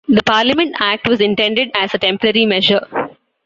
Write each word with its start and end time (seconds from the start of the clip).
The 0.07 0.23
Parliament 0.23 0.75
Act 0.79 1.07
was 1.07 1.21
intended 1.21 1.69
as 1.75 1.93
a 1.93 1.99
temporary 1.99 2.47
measure. 2.47 2.87